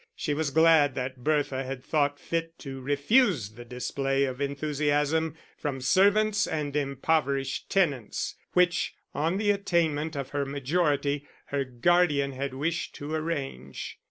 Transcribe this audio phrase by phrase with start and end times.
[0.15, 5.79] She was glad that Bertha had thought fit to refuse the display of enthusiasm from
[5.79, 12.95] servants and impoverished tenants, which, on the attainment of her majority, her guardian had wished
[12.95, 13.99] to arrange.